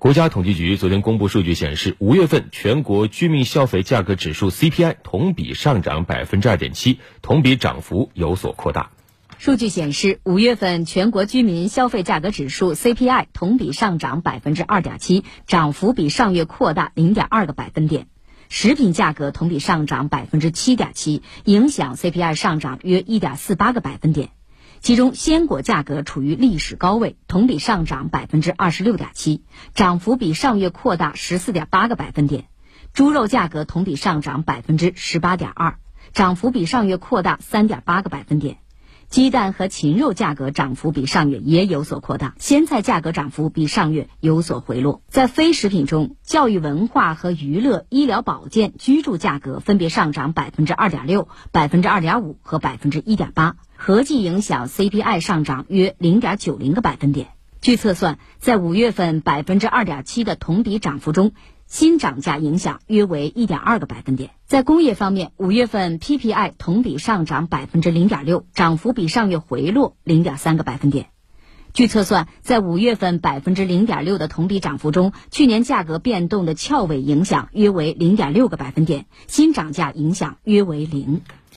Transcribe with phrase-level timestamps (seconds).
[0.00, 8.92] 国家统计局昨天公布数据显示，五月份全国居民消费价格指数 CPI 同比上涨百分之二点七，同比涨幅有所扩大。
[9.36, 18.06] 数据显示，五月份全国居民消费价格指数 CPI 同比上涨百分之二点七，涨幅比上月扩大零点二个百分点。
[18.48, 24.30] 食品价格同比上涨百分之七点七，影响 CPI 上涨约一点四八个百分点。
[24.80, 29.44] 其中，鲜果价格处于历史高位，同比上涨百分之二十六点七，
[29.74, 32.46] 涨幅比上月扩大十四点八个百分点。
[32.94, 35.76] 猪肉价格同比上涨百分之十八点二，
[36.14, 38.56] 涨幅比上月扩大三点八个百分点。
[39.10, 45.02] 鸡蛋和禽肉价格涨幅比上月也有所扩大，鲜菜价格涨幅比上月有所回落。
[45.08, 57.28] 在非食品中，教育文化和娱乐、医疗保健、居住价格分别上涨百分之二点六、百分之二点五和百分之一点八，合计影响 CPI 上涨约零点九零个百分点。
[57.62, 61.32] 据测算，在五月份百分之二点七的同比涨幅中，
[61.66, 64.32] 新涨价影响约为一点二个百分点。
[64.44, 71.06] 在工业方面，五月份 PPI 同比上涨百分之零点六，涨幅比上月回落零点三个百分点。
[71.72, 81.22] 据测算，在五月份百分之零点六的同比涨幅中，去年价格变动的翘尾影响约为零点六个百分点，新涨价影响约为零。